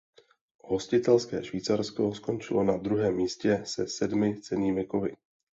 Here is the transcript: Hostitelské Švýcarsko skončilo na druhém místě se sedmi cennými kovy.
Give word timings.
Hostitelské 0.63 1.43
Švýcarsko 1.43 2.13
skončilo 2.13 2.63
na 2.63 2.77
druhém 2.77 3.15
místě 3.15 3.61
se 3.65 3.87
sedmi 3.87 4.41
cennými 4.41 4.85
kovy. 4.85 5.15